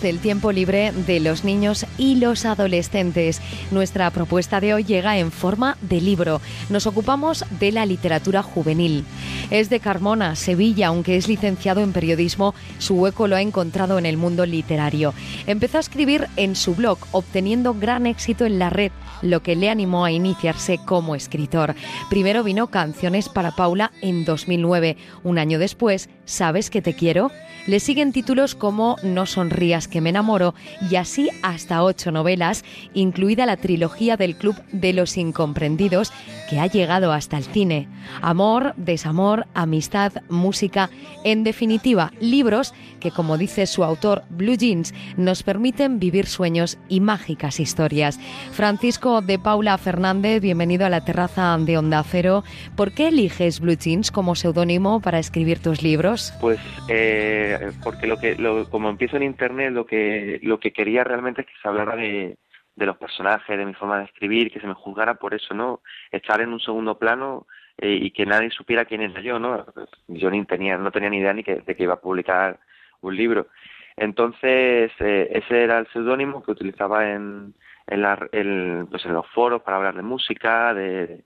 del 0.00 0.20
tiempo 0.20 0.52
libre 0.52 0.90
de 1.06 1.20
los 1.20 1.44
niños 1.44 1.84
y 1.98 2.14
los 2.14 2.46
adolescentes. 2.46 3.42
Nuestra 3.70 4.10
propuesta 4.10 4.58
de 4.58 4.72
hoy 4.72 4.84
llega 4.84 5.18
en 5.18 5.30
forma 5.30 5.76
de 5.82 6.00
libro. 6.00 6.40
Nos 6.70 6.86
ocupamos 6.86 7.44
de 7.60 7.72
la 7.72 7.84
literatura 7.84 8.42
juvenil. 8.42 9.04
Es 9.50 9.68
de 9.68 9.80
Carmona, 9.80 10.34
Sevilla, 10.34 10.86
aunque 10.88 11.16
es 11.16 11.28
licenciado 11.28 11.82
en 11.82 11.92
periodismo, 11.92 12.54
su 12.78 12.94
hueco 12.94 13.28
lo 13.28 13.36
ha 13.36 13.42
encontrado 13.42 13.98
en 13.98 14.06
el 14.06 14.16
mundo 14.16 14.46
literario. 14.46 15.12
Empezó 15.46 15.76
a 15.76 15.80
escribir 15.80 16.26
en 16.36 16.56
su 16.56 16.74
blog, 16.74 16.98
obteniendo 17.10 17.74
gran 17.74 18.06
éxito 18.06 18.46
en 18.46 18.58
la 18.58 18.70
red, 18.70 18.92
lo 19.20 19.42
que 19.42 19.56
le 19.56 19.68
animó 19.68 20.06
a 20.06 20.12
iniciarse 20.12 20.78
como 20.78 21.14
escritor. 21.14 21.74
Primero 22.08 22.42
vino 22.42 22.68
Canciones 22.68 23.28
para 23.28 23.50
Paula 23.50 23.92
en 24.00 24.24
2009. 24.24 24.96
Un 25.22 25.38
año 25.38 25.58
después, 25.58 26.08
¿Sabes 26.24 26.70
que 26.70 26.80
te 26.80 26.94
quiero? 26.94 27.30
Le 27.66 27.78
siguen 27.78 28.12
títulos 28.12 28.54
como 28.54 28.96
No 29.02 29.26
sonrías 29.26 29.81
que 29.88 30.00
me 30.00 30.10
enamoro 30.10 30.54
y 30.90 30.96
así 30.96 31.28
hasta 31.42 31.82
ocho 31.82 32.10
novelas, 32.10 32.64
incluida 32.94 33.46
la 33.46 33.56
trilogía 33.56 34.16
del 34.16 34.36
Club 34.36 34.56
de 34.72 34.92
los 34.92 35.16
Incomprendidos, 35.16 36.12
que 36.48 36.60
ha 36.60 36.66
llegado 36.66 37.12
hasta 37.12 37.36
el 37.36 37.44
cine. 37.44 37.88
Amor, 38.20 38.74
desamor, 38.76 39.46
amistad, 39.54 40.12
música, 40.28 40.90
en 41.24 41.44
definitiva, 41.44 42.12
libros 42.20 42.74
que, 43.00 43.10
como 43.10 43.38
dice 43.38 43.66
su 43.66 43.84
autor 43.84 44.22
Blue 44.30 44.56
Jeans, 44.56 44.94
nos 45.16 45.42
permiten 45.42 45.98
vivir 45.98 46.26
sueños 46.26 46.78
y 46.88 47.00
mágicas 47.00 47.60
historias. 47.60 48.18
Francisco 48.52 49.22
de 49.22 49.38
Paula 49.38 49.76
Fernández, 49.78 50.40
bienvenido 50.40 50.86
a 50.86 50.90
la 50.90 51.04
terraza 51.04 51.56
de 51.58 51.78
Onda 51.78 52.02
Cero. 52.04 52.44
¿Por 52.76 52.92
qué 52.92 53.08
eliges 53.08 53.60
Blue 53.60 53.76
Jeans 53.76 54.10
como 54.10 54.34
seudónimo 54.34 55.00
para 55.00 55.18
escribir 55.18 55.58
tus 55.58 55.82
libros? 55.82 56.32
Pues 56.40 56.60
eh, 56.88 57.72
porque 57.82 58.06
lo 58.06 58.18
que 58.18 58.36
como 58.70 58.88
empiezo 58.88 59.16
en 59.16 59.24
internet 59.24 59.71
lo 59.72 59.86
que 59.86 60.40
lo 60.42 60.58
que 60.60 60.72
quería 60.72 61.04
realmente 61.04 61.42
es 61.42 61.46
que 61.46 61.54
se 61.60 61.68
hablara 61.68 61.96
de, 61.96 62.38
de 62.76 62.86
los 62.86 62.96
personajes 62.96 63.58
de 63.58 63.66
mi 63.66 63.74
forma 63.74 63.98
de 63.98 64.04
escribir 64.04 64.50
que 64.50 64.60
se 64.60 64.66
me 64.66 64.74
juzgara 64.74 65.14
por 65.14 65.34
eso 65.34 65.54
no 65.54 65.80
estar 66.10 66.40
en 66.40 66.52
un 66.52 66.60
segundo 66.60 66.98
plano 66.98 67.46
eh, 67.78 67.98
y 68.00 68.10
que 68.10 68.26
nadie 68.26 68.50
supiera 68.50 68.84
quién 68.84 69.02
era 69.02 69.20
yo 69.20 69.38
no 69.38 69.66
yo 70.08 70.30
ni 70.30 70.44
tenía 70.44 70.78
no 70.78 70.90
tenía 70.90 71.10
ni 71.10 71.18
idea 71.18 71.32
ni 71.32 71.44
que, 71.44 71.56
de 71.56 71.76
que 71.76 71.82
iba 71.82 71.94
a 71.94 72.00
publicar 72.00 72.60
un 73.00 73.16
libro. 73.16 73.48
Entonces 73.96 74.90
eh, 75.00 75.28
ese 75.32 75.64
era 75.64 75.78
el 75.78 75.86
seudónimo 75.88 76.42
que 76.42 76.52
utilizaba 76.52 77.10
en 77.10 77.54
en, 77.88 78.02
la, 78.02 78.16
pues 78.16 79.04
en 79.04 79.12
los 79.12 79.26
foros 79.30 79.62
para 79.62 79.76
hablar 79.76 79.96
de 79.96 80.02
música 80.02 80.72
de, 80.72 81.24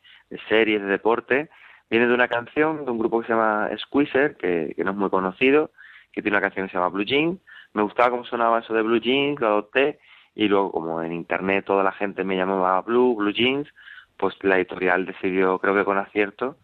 series 0.48 0.81
de 0.81 0.88
deporte. 0.88 1.50
Viene 1.91 2.06
de 2.06 2.14
una 2.14 2.28
canción 2.28 2.84
de 2.84 2.91
un 2.91 2.98
grupo 2.98 3.20
que 3.20 3.27
se 3.27 3.34
llama 3.34 3.70
Squeezer 3.77 4.36
que, 4.36 4.72
que 4.75 4.83
no 4.83 4.92
es 4.92 4.97
muy 4.97 5.10
conocido 5.10 5.70
que 6.16 6.22
tiene 6.22 6.38
una 6.38 6.47
canción 6.47 6.66
que 6.66 6.72
se 6.72 6.78
llama 6.78 6.88
Blue 6.88 7.05
Jeans. 7.05 7.38
Me 7.77 7.82
gustaba 7.82 8.08
cómo 8.08 8.24
sonaba 8.24 8.60
eso 8.60 8.72
de 8.72 8.80
Blue 8.80 9.02
Jeans, 9.02 9.38
lo 9.38 9.48
adopté 9.48 9.98
y 10.34 10.48
luego 10.48 10.72
como 10.72 11.02
en 11.02 11.12
internet 11.12 11.66
toda 11.66 11.84
la 11.84 11.92
gente 11.92 12.24
me 12.24 12.34
llamaba 12.34 12.80
Blue, 12.80 13.14
Blue 13.14 13.34
Jeans, 13.34 13.69
pues 14.16 14.34
la 14.41 14.56
editorial 14.56 15.05
decidió, 15.05 15.58
creo 15.58 15.74
que 15.74 15.84
con 15.84 15.98
acierto, 15.98 16.56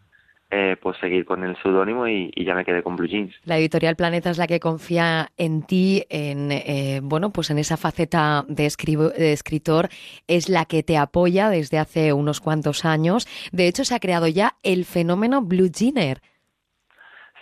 eh, 0.51 0.79
pues 0.81 0.97
seguir 1.03 1.27
con 1.27 1.45
el 1.45 1.55
seudónimo 1.61 2.09
y, 2.09 2.33
ya 2.43 2.55
me 2.55 2.65
quedé 2.65 2.83
con 2.83 2.97
Blue 2.97 3.09
Jeans. 3.09 3.35
La 3.45 3.59
editorial 3.59 3.95
Planeta 3.95 4.31
es 4.31 4.39
la 4.39 4.47
que 4.47 4.59
confía 4.59 5.29
en 5.37 5.67
ti, 5.67 6.03
en 6.09 6.51
eh, 6.51 7.01
bueno, 7.03 7.31
pues 7.31 7.51
en 7.51 7.59
esa 7.59 7.77
faceta 7.77 8.47
de, 8.49 8.73
de, 9.19 9.33
escritor, 9.33 9.91
es 10.27 10.49
la 10.49 10.65
que 10.65 10.83
te 10.83 10.97
apoya 10.97 11.51
desde 11.51 11.79
hace 11.79 12.15
unos 12.15 12.41
cuantos 12.41 12.87
años. 12.87 13.29
De 13.53 13.69
hecho, 13.69 13.85
se 13.85 13.95
ha 13.95 14.01
creado 14.01 14.29
ya 14.29 14.55
el 14.63 14.87
fenómeno 14.87 15.43
Blue 15.43 15.71
Jeaner. 15.71 16.23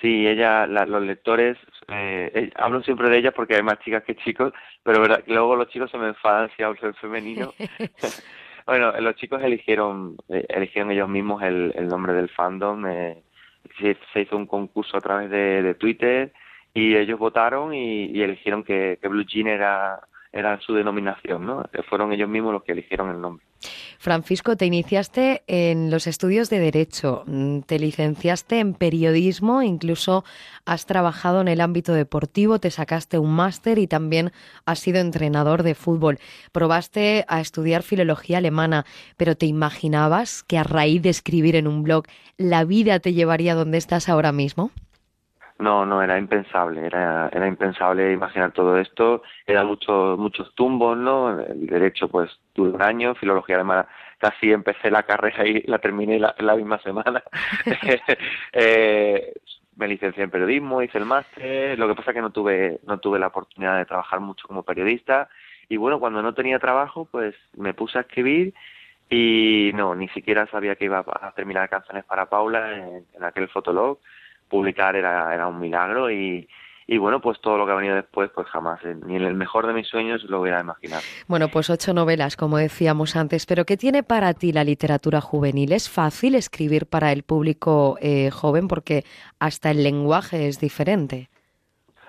Sí, 0.01 0.27
ella, 0.27 0.67
los 0.67 1.03
lectores, 1.03 1.59
eh, 1.91 2.31
eh, 2.35 2.51
hablo 2.57 2.83
siempre 2.83 3.09
de 3.09 3.19
ella 3.19 3.33
porque 3.33 3.57
hay 3.57 3.63
más 3.63 3.79
chicas 3.81 4.05
que 4.05 4.17
chicos, 4.17 4.53
pero 4.83 5.01
verdad, 5.01 5.23
luego 5.27 5.57
los 5.57 5.69
chicos 5.69 5.91
se 5.91 5.99
me 5.99 6.09
enfadan 6.09 6.51
si 6.57 6.63
hablo 6.63 6.79
en 6.83 6.95
femenino. 6.95 7.53
bueno, 8.67 8.93
los 9.01 9.17
chicos 9.17 9.43
eligieron, 9.43 10.17
eh, 10.29 10.47
eligieron 10.49 10.91
ellos 10.91 11.09
mismos 11.09 11.43
el, 11.43 11.73
el 11.75 11.89
nombre 11.89 12.13
del 12.13 12.29
fandom. 12.29 12.87
Eh, 12.87 13.23
se, 13.79 13.97
se, 14.13 14.21
hizo 14.23 14.37
un 14.37 14.47
concurso 14.47 14.97
a 14.97 15.01
través 15.01 15.31
de, 15.31 15.63
de 15.63 15.75
Twitter 15.75 16.33
y 16.73 16.97
ellos 16.97 17.19
votaron 17.19 17.75
y, 17.75 18.07
y 18.07 18.23
eligieron 18.23 18.65
que, 18.65 18.99
que 19.01 19.09
Blue 19.09 19.25
Jean 19.25 19.49
era 19.49 20.01
era 20.33 20.61
su 20.61 20.75
denominación, 20.75 21.45
¿no? 21.45 21.65
Fueron 21.89 22.13
ellos 22.13 22.29
mismos 22.29 22.53
los 22.53 22.63
que 22.63 22.73
eligieron 22.73 23.11
el 23.11 23.21
nombre. 23.21 23.45
Francisco, 23.99 24.57
te 24.57 24.67
iniciaste 24.67 25.43
en 25.47 25.91
los 25.91 26.07
estudios 26.07 26.49
de 26.49 26.59
Derecho, 26.59 27.25
mm, 27.27 27.61
te 27.61 27.79
licenciaste 27.79 28.59
en 28.59 28.75
periodismo, 28.75 29.63
incluso 29.63 30.25
has 30.65 30.87
trabajado 30.87 31.41
en 31.41 31.49
el 31.49 31.61
ámbito 31.61 31.93
deportivo, 31.93 32.59
te 32.59 32.71
sacaste 32.71 33.19
un 33.19 33.33
máster 33.33 33.79
y 33.79 33.87
también 33.87 34.33
has 34.65 34.79
sido 34.79 35.01
entrenador 35.01 35.63
de 35.63 35.75
fútbol. 35.75 36.19
Probaste 36.53 37.25
a 37.29 37.41
estudiar 37.41 37.83
filología 37.83 38.39
alemana, 38.39 38.87
pero 39.17 39.37
¿te 39.37 39.47
imaginabas 39.47 40.43
que 40.43 40.59
a 40.59 40.65
raíz 40.65 41.03
de 41.03 41.11
escribir 41.11 41.57
en 41.57 41.67
un 41.67 41.83
blog 41.83 42.05
la 42.39 42.65
vida 42.65 43.01
te 43.01 43.13
llevaría 43.13 43.55
donde 43.55 43.79
estás 43.79 44.09
ahora 44.09 44.33
mismo? 44.33 44.71
No, 45.61 45.85
no, 45.85 46.03
era 46.03 46.19
impensable, 46.19 46.87
era, 46.87 47.29
era 47.31 47.47
impensable 47.47 48.13
imaginar 48.13 48.51
todo 48.53 48.79
esto, 48.79 49.23
eran 49.47 49.67
muchos, 49.67 50.19
muchos 50.19 50.55
tumbos, 50.55 50.97
¿no? 50.97 51.39
El 51.39 51.67
derecho, 51.67 52.09
pues, 52.09 52.31
tuve 52.55 52.71
un 52.71 52.81
año, 52.81 53.15
filología 53.15 53.57
alemana, 53.57 53.87
casi 54.19 54.53
empecé 54.53 54.91
la 54.91 55.03
carrera 55.03 55.47
y 55.47 55.61
la 55.67 55.79
terminé 55.79 56.19
la, 56.19 56.35
la 56.39 56.57
misma 56.57 56.79
semana. 56.79 57.23
eh, 58.55 59.35
me 59.77 59.89
licencié 59.89 60.25
en 60.25 60.31
periodismo, 60.31 60.81
hice 60.83 60.97
el 60.97 61.05
máster, 61.05 61.79
lo 61.79 61.89
que 61.89 61.95
pasa 61.95 62.15
que 62.15 62.23
no 62.23 62.31
tuve, 62.31 62.81
no 62.87 62.99
tuve 62.99 63.19
la 63.19 63.27
oportunidad 63.27 63.77
de 63.77 63.85
trabajar 63.85 64.21
mucho 64.21 64.49
como 64.49 64.63
periodista, 64.63 65.29
y 65.69 65.77
bueno, 65.77 66.01
cuando 66.01 66.23
no 66.23 66.33
tenía 66.33 66.59
trabajo, 66.59 67.07
pues 67.11 67.35
me 67.55 67.75
puse 67.75 67.99
a 67.99 68.03
escribir 68.03 68.55
y 69.11 69.73
no, 69.75 69.95
ni 69.95 70.09
siquiera 70.09 70.47
sabía 70.47 70.77
que 70.77 70.87
iba 70.87 71.05
a 71.21 71.33
terminar 71.33 71.69
canciones 71.69 72.05
para 72.05 72.31
Paula 72.31 72.77
en, 72.77 73.05
en 73.15 73.25
aquel 73.25 73.49
fotolog 73.49 73.99
publicar 74.51 74.97
era, 74.97 75.33
era 75.33 75.47
un 75.47 75.59
milagro 75.59 76.11
y, 76.11 76.47
y 76.87 76.99
bueno, 76.99 77.21
pues 77.21 77.41
todo 77.41 77.57
lo 77.57 77.67
que 77.67 77.73
ha 77.73 77.77
venido 77.77 77.95
después, 77.95 78.31
pues 78.35 78.49
jamás, 78.49 78.85
eh, 78.85 78.97
ni 79.07 79.15
en 79.15 79.23
el 79.23 79.35
mejor 79.35 79.65
de 79.65 79.73
mis 79.73 79.87
sueños 79.87 80.25
lo 80.25 80.41
hubiera 80.41 80.61
imaginado. 80.61 81.03
Bueno, 81.29 81.47
pues 81.49 81.71
ocho 81.71 81.95
novelas, 81.95 82.37
como 82.37 82.59
decíamos 82.59 83.15
antes, 83.15 83.47
pero 83.47 83.65
¿qué 83.65 83.77
tiene 83.77 84.03
para 84.03 84.35
ti 84.35 84.53
la 84.53 84.65
literatura 84.65 85.21
juvenil? 85.21 85.73
¿Es 85.73 85.89
fácil 85.89 86.35
escribir 86.35 86.87
para 86.87 87.13
el 87.13 87.23
público 87.23 87.97
eh, 88.03 88.31
joven 88.33 88.67
porque 88.67 89.05
hasta 89.39 89.71
el 89.71 89.85
lenguaje 89.85 90.49
es 90.49 90.59
diferente? 90.59 91.31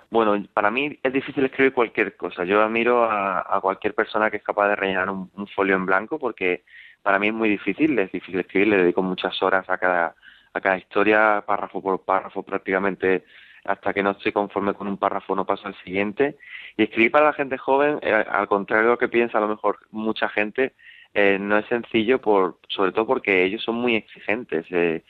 Bueno, 0.10 0.44
para 0.52 0.72
mí 0.72 1.00
es 1.04 1.14
difícil 1.14 1.46
escribir 1.46 1.74
cualquier 1.74 2.18
cosa. 2.18 2.44
Yo 2.44 2.62
admiro 2.62 3.06
a, 3.06 3.56
a 3.56 3.62
cualquier 3.62 3.94
persona 3.94 4.32
que 4.32 4.38
es 4.38 4.44
capaz 4.44 4.68
de 4.68 4.76
rellenar 4.76 5.12
un, 5.12 5.30
un 5.36 5.48
folio 5.48 5.76
en 5.76 5.86
blanco 5.86 6.18
porque 6.18 6.64
para 7.04 7.20
mí 7.20 7.28
es 7.28 7.34
muy 7.34 7.50
difícil, 7.50 7.98
es 8.00 8.12
difícil 8.12 8.40
escribir, 8.40 8.68
le 8.70 8.78
dedico 8.78 9.04
muchas 9.04 9.42
horas 9.44 9.70
a 9.70 9.78
cada 9.78 10.16
a 10.54 10.62
cada 10.62 10.78
historia, 10.78 11.44
párrafo 11.46 11.82
por 11.82 12.04
párrafo 12.04 12.44
prácticamente, 12.44 13.24
hasta 13.64 13.94
que 13.94 14.04
no 14.04 14.12
estoy 14.12 14.32
conforme 14.32 14.74
con 14.74 14.88
un 14.88 14.98
párrafo 14.98 15.36
no 15.36 15.46
paso 15.46 15.68
al 15.68 15.76
siguiente. 15.84 16.38
Y 16.78 16.84
escribir 16.84 17.12
para 17.12 17.26
la 17.26 17.34
gente 17.34 17.58
joven, 17.58 18.00
eh, 18.02 18.12
al 18.14 18.48
contrario 18.48 18.86
de 18.86 18.92
lo 18.92 18.98
que 18.98 19.10
piensa 19.10 19.38
a 19.38 19.42
lo 19.42 19.48
mejor 19.48 19.80
mucha 19.92 20.30
gente, 20.30 20.74
eh, 21.14 21.38
no 21.40 21.58
es 21.58 21.66
sencillo, 21.68 22.22
por, 22.22 22.58
sobre 22.70 22.92
todo 22.92 23.06
porque 23.06 23.44
ellos 23.44 23.64
son 23.64 23.76
muy 23.76 23.96
exigentes. 23.96 24.66
Eh, 24.72 25.04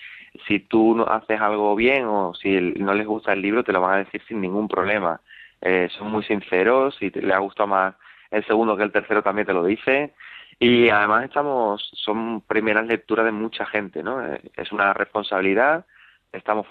si 0.48 0.60
tú 0.60 0.96
no 0.96 1.06
haces 1.06 1.40
algo 1.40 1.76
bien 1.76 2.06
o 2.06 2.34
si 2.34 2.60
no 2.60 2.94
les 2.94 3.06
gusta 3.06 3.34
el 3.34 3.42
libro, 3.42 3.64
te 3.64 3.72
lo 3.74 3.82
van 3.82 3.94
a 3.94 4.04
decir 4.04 4.22
sin 4.28 4.42
ningún 4.42 4.68
problema. 4.68 5.22
Eh, 5.62 5.90
son 5.98 6.12
muy 6.12 6.24
sinceros, 6.24 6.96
si 6.98 7.12
te, 7.12 7.22
les 7.22 7.34
ha 7.34 7.40
gustado 7.40 7.68
más 7.68 7.96
el 8.32 8.46
segundo 8.46 8.78
que 8.78 8.84
el 8.84 8.92
tercero 8.92 9.22
también 9.22 9.46
te 9.46 9.54
lo 9.54 9.64
dice. 9.64 10.14
Y 10.64 10.90
además 10.90 11.26
estamos, 11.26 11.90
son 11.96 12.42
primeras 12.42 12.86
lecturas 12.86 13.26
de 13.26 13.32
mucha 13.32 13.66
gente, 13.66 14.04
¿no? 14.04 14.24
Eh, 14.24 14.40
es 14.56 14.72
una 14.72 14.94
responsabilidad. 14.94 15.88
Estamos 16.32 16.68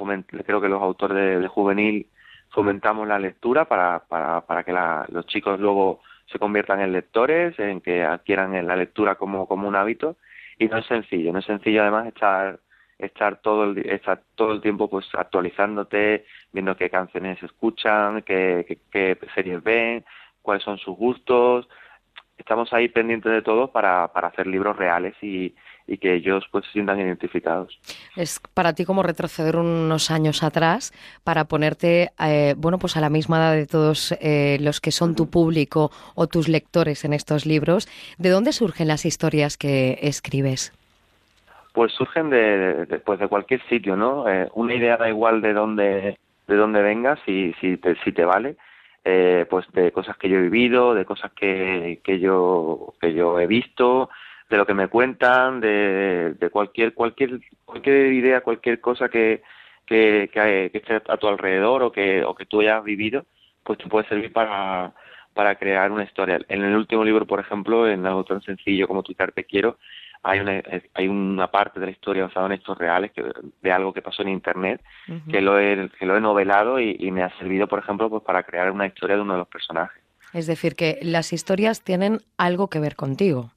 creo 0.47 0.61
que 0.61 0.69
los 0.69 0.81
autores 0.81 1.41
de, 1.43 1.49
juvenil 1.49 2.07
fomentamos 2.51 3.09
la 3.09 3.19
lectura 3.19 3.65
para, 3.65 3.99
para, 4.07 4.43
para 4.43 4.63
que 4.63 4.73
la, 4.73 5.07
los 5.09 5.27
chicos 5.27 5.59
luego 5.59 6.03
se 6.27 6.39
conviertan 6.39 6.81
en 6.81 6.93
lectores, 6.93 7.59
en 7.59 7.81
que 7.81 8.05
adquieran 8.05 8.65
la 8.65 8.77
lectura 8.77 9.17
como, 9.17 9.49
como 9.49 9.67
un 9.67 9.75
hábito. 9.75 10.17
Y 10.57 10.69
no 10.69 10.79
es 10.79 10.87
sencillo, 10.87 11.33
no 11.33 11.41
es 11.41 11.47
sencillo 11.47 11.83
además 11.83 12.07
estar 12.07 12.61
estar 12.97 13.41
todo 13.41 13.65
el 13.65 13.79
estar 13.91 14.23
todo 14.37 14.53
el 14.53 14.61
tiempo 14.61 14.89
pues 14.89 15.07
actualizándote 15.15 16.27
viendo 16.53 16.77
qué 16.77 16.91
canciones 16.91 17.43
escuchan 17.43 18.23
qué, 18.23 18.65
qué, 18.69 18.79
qué 18.93 19.19
series 19.35 19.63
ven 19.65 20.05
cuáles 20.43 20.63
son 20.63 20.79
sus 20.79 20.97
gustos 20.97 21.67
estamos 22.41 22.73
ahí 22.73 22.89
pendientes 22.89 23.33
de 23.33 23.43
todo 23.43 23.69
para, 23.69 24.09
para 24.09 24.29
hacer 24.29 24.47
libros 24.47 24.77
reales 24.77 25.15
y, 25.23 25.55
y 25.87 25.99
que 25.99 26.15
ellos 26.15 26.45
pues 26.51 26.65
se 26.67 26.73
sientan 26.73 27.01
identificados. 27.01 27.79
Es 28.17 28.41
para 28.55 28.73
ti 28.75 28.85
como 28.85 29.03
retroceder 29.03 29.57
unos 29.57 30.11
años 30.11 30.43
atrás 30.43 30.93
para 31.25 31.45
ponerte 31.45 32.11
eh, 32.25 32.55
bueno 32.57 32.79
pues 32.79 32.97
a 32.97 33.01
la 33.01 33.11
misma 33.11 33.39
edad 33.39 33.55
de 33.55 33.67
todos 33.67 34.13
eh, 34.21 34.59
los 34.61 34.81
que 34.81 34.93
son 34.93 35.17
tu 35.17 35.29
público 35.29 35.91
o 36.15 36.27
tus 36.29 36.49
lectores 36.49 37.05
en 37.05 37.13
estos 37.13 37.45
libros. 37.45 37.89
¿De 38.19 38.31
dónde 38.31 38.53
surgen 38.53 38.89
las 38.89 39.05
historias 39.05 39.57
que 39.57 39.99
escribes? 40.03 40.73
Pues 41.73 41.93
surgen 41.93 42.31
de, 42.31 42.87
de 42.87 42.99
pues 43.01 43.19
de 43.19 43.29
cualquier 43.29 43.61
sitio, 43.69 43.97
¿no? 43.97 44.29
Eh, 44.29 44.49
una 44.55 44.75
idea 44.75 44.97
da 44.97 45.09
igual 45.09 45.41
de 45.41 45.53
dónde 45.53 46.19
de 46.47 46.57
dónde 46.57 46.83
vengas 46.83 47.19
si 47.27 47.53
si 47.61 47.77
te, 47.77 47.97
si 48.05 48.13
te 48.13 48.25
vale 48.25 48.57
eh, 49.05 49.47
pues 49.49 49.67
de 49.73 49.93
cosas 49.93 50.17
que 50.17 50.29
yo 50.29 50.39
he 50.39 50.43
vivido, 50.43 50.95
de 50.95 51.05
cosas 51.05 51.33
que, 51.33 52.01
que 52.05 52.19
yo 52.21 52.95
que 53.01 53.15
yo 53.15 53.39
he 53.41 53.47
visto, 53.47 54.11
de 54.49 54.57
lo 54.57 54.67
que 54.67 54.75
me 54.75 54.89
cuentan, 54.89 55.61
de, 55.61 56.35
de 56.39 56.51
cualquier 56.51 56.95
cualquier 56.95 57.41
cualquier 57.65 58.13
idea, 58.13 58.43
cualquier 58.43 58.81
cosa 58.81 59.09
que, 59.09 59.43
que, 59.87 60.31
que, 60.33 60.71
esté 60.75 61.03
a 61.09 61.17
tu 61.17 61.29
alrededor 61.29 61.83
o 61.83 61.93
que 61.93 62.25
o 62.25 62.35
que 62.35 62.47
tú 62.47 62.61
hayas 62.61 62.85
vivido, 62.85 63.25
pues 63.65 63.79
te 63.79 63.87
puede 63.87 64.09
servir 64.09 64.33
para 64.33 64.93
para 65.35 65.55
crear 65.57 65.91
una 65.93 66.05
historia. 66.05 66.41
En 66.49 66.63
el 66.63 66.77
último 66.77 67.05
libro, 67.05 67.27
por 67.27 67.41
ejemplo, 67.41 67.89
en 67.89 68.05
algo 68.07 68.25
tan 68.25 68.43
sencillo 68.43 68.89
como 68.89 69.03
Twitter 69.03 69.33
te 69.33 69.45
quiero, 69.45 69.79
hay 70.23 70.41
una, 70.41 70.63
hay 70.95 71.09
una 71.09 71.51
parte 71.51 71.81
de 71.81 71.87
la 71.87 71.93
historia 71.93 72.25
basada 72.25 72.47
en 72.47 72.53
hechos 72.53 72.77
reales 72.77 73.13
que, 73.13 73.25
de 73.63 73.73
algo 73.73 73.93
que 73.93 74.03
pasó 74.03 74.23
en 74.23 74.29
internet 74.29 74.83
que 75.31 75.41
lo 75.41 75.59
he 75.59 75.89
que 75.99 76.07
lo 76.07 76.17
he 76.17 76.21
novelado 76.21 76.79
y, 76.79 77.11
me 77.11 77.23
ha 77.23 77.37
servido 77.39 77.67
por 77.67 77.79
ejemplo 77.79 78.11
pues 78.11 78.23
para 78.23 78.43
crear 78.43 78.71
una 78.71 78.87
historia 78.87 79.17
de 79.17 79.23
uno 79.23 79.33
de 79.35 79.39
los 79.41 79.49
personajes. 79.49 80.03
Es 80.33 80.47
decir 80.47 80.77
que 80.77 80.99
las 81.03 81.33
historias 81.33 81.83
tienen 81.83 82.21
algo 82.37 82.69
que 82.69 82.79
ver 82.79 82.97
contigo. 82.97 83.51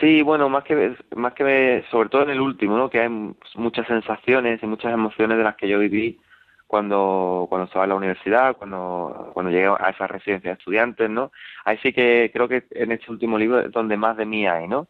Sí 0.00 0.22
bueno 0.22 0.48
más 0.48 0.64
que 0.64 0.96
más 1.14 1.32
que 1.34 1.84
sobre 1.90 2.08
todo 2.08 2.22
en 2.22 2.30
el 2.30 2.40
último 2.40 2.76
no 2.76 2.90
que 2.90 3.00
hay 3.00 3.08
muchas 3.54 3.86
sensaciones 3.86 4.62
y 4.62 4.66
muchas 4.66 4.92
emociones 4.92 5.38
de 5.38 5.44
las 5.44 5.56
que 5.56 5.68
yo 5.68 5.78
viví 5.78 6.20
cuando 6.66 7.46
cuando 7.48 7.66
estaba 7.66 7.84
en 7.84 7.90
la 7.90 7.96
universidad 7.96 8.56
cuando 8.56 9.30
cuando 9.32 9.50
llegué 9.50 9.66
a 9.66 9.90
esa 9.90 10.06
residencia 10.06 10.50
de 10.50 10.58
estudiantes 10.58 11.08
no 11.08 11.32
ahí 11.64 11.78
sí 11.78 11.92
que 11.92 12.30
creo 12.32 12.46
que 12.46 12.64
en 12.72 12.92
este 12.92 13.10
último 13.10 13.38
libro 13.38 13.60
es 13.60 13.72
donde 13.72 13.96
más 13.96 14.16
de 14.16 14.26
mí 14.26 14.46
hay 14.46 14.68
no 14.68 14.86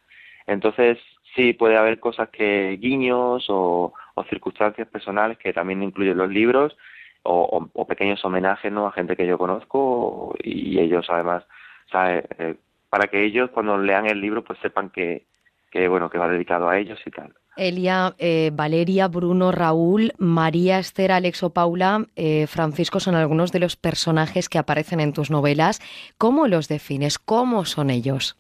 entonces, 0.49 0.99
sí 1.37 1.53
puede 1.53 1.77
haber 1.77 2.01
cosas 2.01 2.31
que 2.31 2.77
guiños 2.81 3.47
o, 3.49 3.93
circunstancias 4.29 4.89
personales 4.89 5.39
que 5.39 5.53
también 5.53 5.81
incluyen 5.81 6.19
los 6.19 6.29
libros 6.29 6.77
o, 7.23 7.87
pequeños 7.87 8.25
homenajes 8.25 8.73
¿no? 8.73 8.87
a 8.89 8.93
gente 8.93 9.15
que 9.15 9.27
yo 9.27 9.39
conozco 9.39 10.35
y 10.43 10.81
ellos 10.81 11.07
además, 11.09 11.45
eh, 11.95 12.57
para 12.91 13.07
que 13.07 13.23
ellos 13.25 13.51
cuando 13.51 13.79
lean 13.79 14.07
el 14.07 14.21
libro 14.21 14.43
pues 14.43 14.59
sepan 14.61 14.91
que, 14.91 15.25
que 15.71 15.87
bueno 15.87 16.11
que 16.11 16.19
va 16.19 16.29
dedicado 16.29 16.69
a 16.69 16.79
ellos 16.79 16.99
y 17.07 17.11
tal. 17.11 17.33
Elia, 17.57 18.15
eh, 18.19 18.51
Valeria, 18.53 19.09
Bruno, 19.09 19.53
Raúl, 19.53 20.13
María, 20.19 20.79
Esther, 20.79 21.13
Alexo, 21.13 21.51
Paula, 21.51 22.07
eh, 22.17 22.47
Francisco 22.47 23.01
son 23.01 23.15
algunos 23.15 23.53
de 23.53 23.61
los 23.61 23.77
personajes 23.77 24.49
que 24.49 24.59
aparecen 24.59 25.01
en 25.01 25.13
tus 25.13 25.31
novelas. 25.31 25.81
¿Cómo 26.19 26.49
los 26.49 26.69
defines? 26.69 27.19
¿Cómo 27.19 27.65
son 27.65 27.91
ellos? 27.91 28.37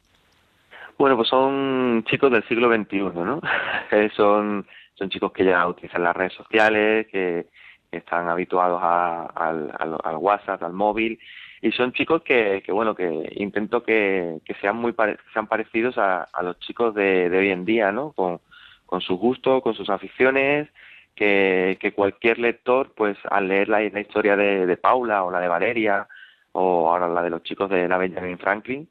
Bueno, 0.98 1.16
pues 1.16 1.28
son 1.28 2.02
chicos 2.08 2.32
del 2.32 2.42
siglo 2.48 2.68
XXI, 2.74 2.98
¿no? 3.14 3.40
son, 4.16 4.66
son 4.94 5.08
chicos 5.10 5.32
que 5.32 5.44
ya 5.44 5.66
utilizan 5.68 6.02
las 6.02 6.16
redes 6.16 6.32
sociales, 6.32 7.06
que, 7.06 7.46
están 7.90 8.28
habituados 8.28 8.82
al, 8.82 9.72
al, 9.78 10.16
WhatsApp, 10.16 10.62
al 10.62 10.74
móvil, 10.74 11.18
y 11.62 11.72
son 11.72 11.92
chicos 11.92 12.20
que, 12.22 12.62
que 12.62 12.70
bueno, 12.70 12.94
que 12.94 13.32
intento 13.36 13.82
que, 13.82 14.40
que 14.44 14.52
sean 14.54 14.76
muy 14.76 14.94
sean 15.32 15.46
parecidos 15.46 15.96
a, 15.96 16.24
a 16.24 16.42
los 16.42 16.58
chicos 16.58 16.94
de, 16.94 17.30
de 17.30 17.38
hoy 17.38 17.48
en 17.48 17.64
día, 17.64 17.90
¿no? 17.90 18.12
Con, 18.12 18.40
con 18.84 19.00
sus 19.00 19.18
gustos, 19.18 19.62
con 19.62 19.72
sus 19.74 19.88
aficiones, 19.88 20.68
que, 21.14 21.78
que 21.80 21.92
cualquier 21.92 22.38
lector, 22.38 22.92
pues 22.94 23.16
al 23.30 23.48
leer 23.48 23.70
la, 23.70 23.80
la 23.80 24.00
historia 24.00 24.36
de, 24.36 24.66
de 24.66 24.76
Paula 24.76 25.24
o 25.24 25.30
la 25.30 25.40
de 25.40 25.48
Valeria, 25.48 26.08
o 26.52 26.90
ahora 26.90 27.08
la 27.08 27.22
de 27.22 27.30
los 27.30 27.42
chicos 27.42 27.70
de 27.70 27.88
la 27.88 27.96
Benjamin 27.96 28.38
Franklin, 28.38 28.88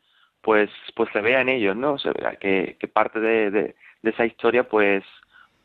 pues 0.48 0.70
pues 0.96 1.10
se 1.12 1.20
vea 1.20 1.42
en 1.42 1.50
ellos, 1.50 1.76
¿no? 1.76 1.98
Se 1.98 2.10
vea 2.10 2.38
que, 2.40 2.78
que 2.80 2.88
parte 2.88 3.20
de, 3.20 3.52
de, 3.52 3.76
esa 4.04 4.26
historia 4.26 4.64
pues 4.64 5.04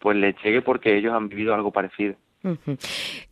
pues 0.00 0.16
le 0.16 0.34
llegue 0.42 0.60
porque 0.60 0.96
ellos 0.96 1.14
han 1.14 1.28
vivido 1.28 1.54
algo 1.54 1.70
parecido. 1.70 2.16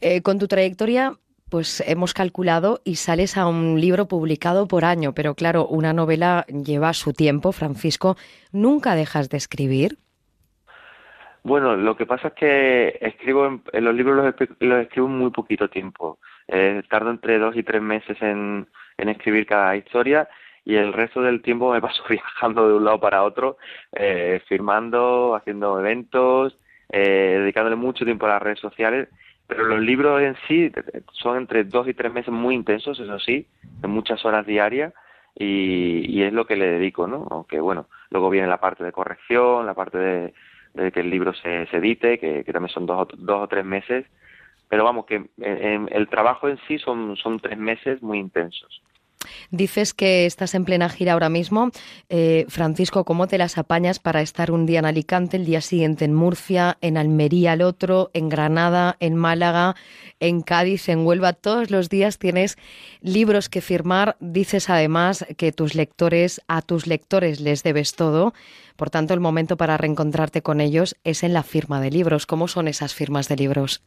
Eh, 0.00 0.22
con 0.22 0.38
tu 0.38 0.46
trayectoria 0.46 1.14
pues 1.48 1.82
hemos 1.88 2.14
calculado 2.14 2.80
y 2.84 2.94
sales 2.94 3.36
a 3.36 3.48
un 3.48 3.80
libro 3.80 4.06
publicado 4.06 4.68
por 4.68 4.84
año, 4.84 5.12
pero 5.12 5.34
claro, 5.34 5.66
una 5.66 5.92
novela 5.92 6.46
lleva 6.46 6.92
su 6.92 7.14
tiempo, 7.14 7.50
Francisco. 7.50 8.14
¿Nunca 8.52 8.94
dejas 8.94 9.28
de 9.28 9.38
escribir? 9.38 9.98
Bueno, 11.42 11.74
lo 11.74 11.96
que 11.96 12.06
pasa 12.06 12.28
es 12.28 12.34
que 12.34 12.98
escribo 13.00 13.60
en, 13.72 13.84
los 13.84 13.94
libros 13.96 14.16
los, 14.38 14.48
los, 14.60 14.82
escribo 14.82 15.08
en 15.08 15.18
muy 15.18 15.32
poquito 15.32 15.68
tiempo. 15.68 16.20
Eh, 16.46 16.80
tardo 16.88 17.10
entre 17.10 17.40
dos 17.40 17.56
y 17.56 17.64
tres 17.64 17.82
meses 17.82 18.16
en, 18.22 18.68
en 18.98 19.08
escribir 19.08 19.46
cada 19.46 19.74
historia 19.74 20.28
y 20.64 20.76
el 20.76 20.92
resto 20.92 21.22
del 21.22 21.42
tiempo 21.42 21.72
me 21.72 21.80
paso 21.80 22.02
viajando 22.08 22.68
de 22.68 22.74
un 22.74 22.84
lado 22.84 23.00
para 23.00 23.22
otro, 23.22 23.56
eh, 23.92 24.40
firmando, 24.46 25.34
haciendo 25.34 25.78
eventos, 25.80 26.56
eh, 26.90 27.38
dedicándole 27.40 27.76
mucho 27.76 28.04
tiempo 28.04 28.26
a 28.26 28.30
las 28.30 28.42
redes 28.42 28.60
sociales. 28.60 29.08
Pero 29.46 29.64
los 29.64 29.80
libros 29.80 30.22
en 30.22 30.36
sí 30.46 30.70
son 31.12 31.38
entre 31.38 31.64
dos 31.64 31.88
y 31.88 31.94
tres 31.94 32.12
meses 32.12 32.32
muy 32.32 32.54
intensos, 32.54 33.00
eso 33.00 33.18
sí, 33.18 33.48
en 33.82 33.90
muchas 33.90 34.24
horas 34.24 34.46
diarias, 34.46 34.94
y, 35.34 36.22
es 36.22 36.32
lo 36.32 36.46
que 36.46 36.54
le 36.54 36.66
dedico, 36.66 37.08
¿no? 37.08 37.26
Aunque 37.30 37.58
bueno, 37.58 37.88
luego 38.10 38.30
viene 38.30 38.46
la 38.46 38.60
parte 38.60 38.84
de 38.84 38.92
corrección, 38.92 39.66
la 39.66 39.74
parte 39.74 39.98
de, 39.98 40.92
que 40.92 41.00
el 41.00 41.10
libro 41.10 41.34
se, 41.34 41.62
edite, 41.72 42.20
que, 42.20 42.44
también 42.44 42.72
son 42.72 42.86
dos, 42.86 43.08
dos 43.16 43.42
o 43.42 43.48
tres 43.48 43.64
meses, 43.64 44.06
pero 44.68 44.84
vamos, 44.84 45.04
que 45.06 45.28
el 45.38 46.08
trabajo 46.08 46.48
en 46.48 46.58
sí 46.68 46.78
son, 46.78 47.16
son 47.16 47.40
tres 47.40 47.58
meses 47.58 48.00
muy 48.02 48.20
intensos. 48.20 48.82
Dices 49.50 49.94
que 49.94 50.26
estás 50.26 50.54
en 50.54 50.64
plena 50.64 50.88
gira 50.88 51.12
ahora 51.12 51.28
mismo. 51.28 51.70
Eh, 52.08 52.46
Francisco, 52.48 53.04
¿cómo 53.04 53.26
te 53.26 53.38
las 53.38 53.58
apañas 53.58 53.98
para 53.98 54.22
estar 54.22 54.50
un 54.50 54.66
día 54.66 54.78
en 54.78 54.86
Alicante, 54.86 55.36
el 55.36 55.44
día 55.44 55.60
siguiente 55.60 56.04
en 56.04 56.14
Murcia, 56.14 56.78
en 56.80 56.96
Almería 56.96 57.54
el 57.54 57.62
otro, 57.62 58.10
en 58.14 58.28
Granada, 58.28 58.96
en 59.00 59.16
Málaga, 59.16 59.74
en 60.20 60.42
Cádiz, 60.42 60.88
en 60.88 61.06
Huelva? 61.06 61.32
Todos 61.32 61.70
los 61.70 61.88
días 61.88 62.18
tienes 62.18 62.56
libros 63.00 63.48
que 63.48 63.60
firmar. 63.60 64.16
Dices 64.20 64.70
además 64.70 65.26
que 65.36 65.52
tus 65.52 65.74
lectores, 65.74 66.40
a 66.48 66.62
tus 66.62 66.86
lectores 66.86 67.40
les 67.40 67.62
debes 67.62 67.94
todo. 67.94 68.32
Por 68.76 68.90
tanto, 68.90 69.12
el 69.12 69.20
momento 69.20 69.56
para 69.56 69.76
reencontrarte 69.76 70.42
con 70.42 70.60
ellos 70.60 70.96
es 71.04 71.22
en 71.22 71.34
la 71.34 71.42
firma 71.42 71.80
de 71.80 71.90
libros. 71.90 72.26
¿Cómo 72.26 72.48
son 72.48 72.68
esas 72.68 72.94
firmas 72.94 73.28
de 73.28 73.36
libros? 73.36 73.82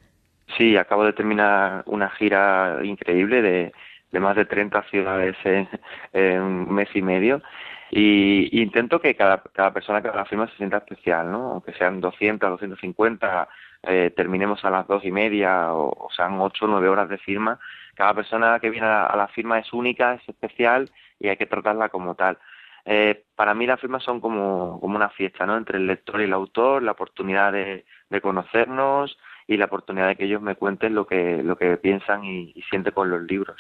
Sí, 0.58 0.78
acabo 0.78 1.04
de 1.06 1.14
terminar 1.14 1.84
una 1.88 2.10
gira 2.12 2.80
increíble 2.84 3.42
de 3.42 3.74
de 4.14 4.20
más 4.20 4.36
de 4.36 4.46
30 4.46 4.84
ciudades 4.84 5.36
en, 5.44 6.42
un 6.42 6.74
mes 6.74 6.88
y 6.94 7.02
medio 7.02 7.42
y, 7.90 8.62
intento 8.62 9.02
que 9.02 9.16
cada, 9.16 9.42
cada 9.54 9.74
persona 9.74 10.02
que 10.02 10.08
la 10.08 10.26
firma 10.26 10.48
se 10.48 10.58
sienta 10.58 10.78
especial, 10.78 11.32
¿no? 11.32 11.52
Aunque 11.52 11.74
sean 11.74 12.00
200, 12.00 12.52
250, 12.52 13.50
eh, 13.84 14.14
terminemos 14.16 14.64
a 14.64 14.70
las 14.70 14.88
dos 14.88 15.04
y 15.04 15.12
media 15.12 15.74
o, 15.74 16.08
sean 16.16 16.40
ocho 16.40 16.66
o 16.66 16.68
nueve 16.68 16.90
horas 16.90 17.10
de 17.10 17.18
firma, 17.18 17.60
cada 17.96 18.14
persona 18.14 18.60
que 18.60 18.70
viene 18.70 18.88
a, 18.88 19.14
la 19.16 19.28
firma 19.28 19.60
es 19.60 19.74
única, 19.74 20.14
es 20.14 20.30
especial 20.30 20.92
y 21.20 21.28
hay 21.28 21.38
que 21.38 21.46
tratarla 21.46 21.90
como 21.90 22.16
tal. 22.16 22.38
Eh, 22.86 23.24
para 23.36 23.54
mí 23.54 23.66
las 23.66 23.80
firmas 23.80 24.04
son 24.04 24.20
como, 24.22 24.80
como 24.80 24.96
una 24.96 25.10
fiesta, 25.10 25.46
¿no? 25.46 25.58
Entre 25.58 25.78
el 25.78 25.88
lector 25.88 26.22
y 26.22 26.26
el 26.26 26.34
autor, 26.34 26.84
la 26.84 26.92
oportunidad 26.92 27.52
de, 27.52 27.86
de 28.10 28.22
conocernos, 28.22 29.18
y 29.48 29.58
la 29.58 29.66
oportunidad 29.66 30.08
de 30.08 30.16
que 30.16 30.26
ellos 30.26 30.42
me 30.42 30.56
cuenten 30.56 30.96
lo 30.96 31.06
que, 31.06 31.42
lo 31.44 31.56
que 31.56 31.78
piensan 31.78 32.24
y, 32.24 32.54
sienten 32.70 32.94
con 32.94 33.10
los 33.10 33.22
libros. 33.24 33.58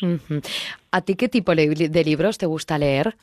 ¿A 0.91 1.01
ti 1.01 1.15
qué 1.15 1.29
tipo 1.29 1.53
de 1.55 2.03
libros 2.03 2.37
te 2.37 2.45
gusta 2.45 2.77
leer? 2.77 3.15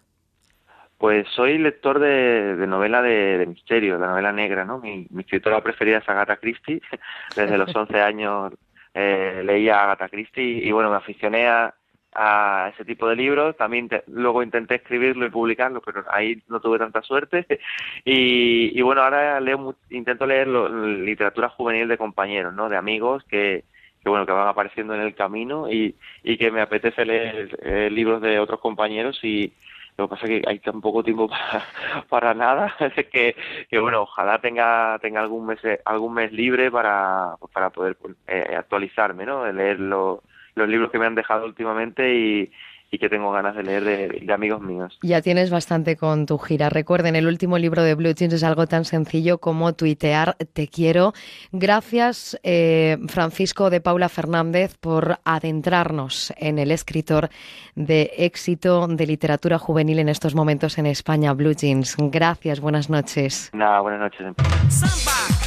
Pues 1.00 1.26
soy 1.34 1.56
lector 1.56 1.98
de, 1.98 2.66
novela 2.66 3.00
de, 3.00 3.46
misterio, 3.46 3.98
de 3.98 4.06
novela 4.06 4.32
negra, 4.32 4.66
¿no? 4.66 4.80
Mi, 4.80 5.08
escritora 5.18 5.62
preferida 5.62 5.96
es 5.96 6.06
Agatha 6.06 6.36
Christie. 6.36 6.82
Desde 7.34 7.56
los 7.56 7.74
11 7.74 7.98
años 8.02 8.52
eh, 8.92 9.40
leía 9.42 9.82
Agatha 9.82 10.10
Christie 10.10 10.62
y, 10.62 10.70
bueno, 10.72 10.90
me 10.90 10.96
aficioné 10.96 11.48
a, 11.48 11.74
a 12.14 12.70
ese 12.74 12.84
tipo 12.84 13.08
de 13.08 13.16
libros. 13.16 13.56
También 13.56 13.88
luego 14.06 14.42
intenté 14.42 14.76
escribirlo 14.76 15.26
y 15.26 15.30
publicarlo, 15.30 15.80
pero 15.80 16.04
ahí 16.10 16.42
no 16.48 16.60
tuve 16.60 16.78
tanta 16.78 17.02
suerte. 17.02 17.46
y, 18.04 18.78
y, 18.78 18.82
bueno, 18.82 19.02
ahora 19.02 19.40
leo 19.40 19.74
intento 19.90 20.26
leer 20.26 20.48
literatura 20.48 21.48
juvenil 21.48 21.88
de 21.88 21.98
compañeros, 21.98 22.54
¿no? 22.54 22.68
De 22.68 22.76
amigos 22.76 23.24
que, 23.24 23.64
que 24.02 24.08
bueno 24.08 24.26
que 24.26 24.32
van 24.32 24.48
apareciendo 24.48 24.94
en 24.94 25.00
el 25.02 25.14
camino 25.14 25.70
y, 25.70 25.94
y 26.22 26.36
que 26.36 26.50
me 26.50 26.60
apetece 26.60 27.04
leer 27.04 27.58
eh, 27.62 27.90
libros 27.90 28.20
de 28.22 28.38
otros 28.38 28.60
compañeros 28.60 29.18
y 29.22 29.52
lo 29.96 30.08
que 30.08 30.14
pasa 30.14 30.26
es 30.26 30.40
que 30.40 30.48
hay 30.48 30.58
tan 30.60 30.80
poco 30.80 31.02
tiempo 31.02 31.28
para, 31.28 31.64
para 32.08 32.34
nada 32.34 32.74
que, 33.12 33.36
que 33.68 33.78
bueno 33.78 34.02
ojalá 34.02 34.40
tenga 34.40 34.98
tenga 35.00 35.20
algún 35.20 35.46
mes 35.46 35.60
algún 35.84 36.14
mes 36.14 36.32
libre 36.32 36.70
para 36.70 37.34
para 37.52 37.70
poder 37.70 37.96
eh, 38.26 38.54
actualizarme 38.56 39.26
no 39.26 39.44
de 39.44 39.52
leerlo 39.52 40.22
los 40.60 40.68
libros 40.68 40.90
que 40.90 40.98
me 40.98 41.06
han 41.06 41.14
dejado 41.14 41.46
últimamente 41.46 42.14
y, 42.14 42.50
que 42.98 43.08
tengo 43.08 43.30
ganas 43.30 43.54
de 43.54 43.62
leer 43.62 43.84
de, 43.84 44.32
amigos 44.32 44.60
míos. 44.60 44.98
Ya 45.02 45.22
tienes 45.22 45.48
bastante 45.48 45.96
con 45.96 46.26
tu 46.26 46.38
gira. 46.38 46.68
Recuerden, 46.68 47.14
el 47.14 47.28
último 47.28 47.56
libro 47.56 47.84
de 47.84 47.94
Blue 47.94 48.12
Jeans 48.12 48.34
es 48.34 48.42
algo 48.42 48.66
tan 48.66 48.84
sencillo 48.84 49.38
como 49.38 49.74
tuitear 49.74 50.36
te 50.52 50.66
quiero. 50.66 51.12
Gracias, 51.52 52.38
eh, 52.42 52.98
Francisco 53.08 53.70
de 53.70 53.80
Paula 53.80 54.08
Fernández, 54.08 54.76
por 54.76 55.18
adentrarnos 55.24 56.34
en 56.36 56.58
el 56.58 56.72
escritor 56.72 57.28
de 57.76 58.10
éxito 58.18 58.88
de 58.88 59.06
literatura 59.06 59.58
juvenil 59.58 60.00
en 60.00 60.08
estos 60.08 60.34
momentos 60.34 60.76
en 60.76 60.86
España, 60.86 61.32
Blue 61.32 61.54
Jeans. 61.54 61.96
Gracias, 61.96 62.58
buenas 62.60 62.90
noches. 62.90 63.50
Nada, 63.54 63.80
buenas 63.80 64.00
noches. 64.00 65.39